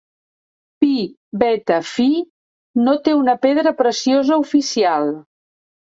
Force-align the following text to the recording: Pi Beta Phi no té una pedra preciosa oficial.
Pi 0.83 0.87
Beta 1.43 1.77
Phi 1.89 2.07
no 2.87 2.95
té 3.09 3.15
una 3.19 3.39
pedra 3.47 3.75
preciosa 3.83 4.41
oficial. 4.47 5.07